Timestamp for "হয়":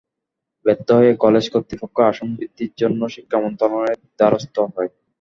4.67-4.89